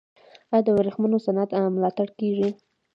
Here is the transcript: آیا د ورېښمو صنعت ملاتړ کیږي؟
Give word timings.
آیا 0.53 0.63
د 0.65 0.67
ورېښمو 0.75 1.17
صنعت 1.25 1.49
ملاتړ 1.75 2.07
کیږي؟ 2.19 2.49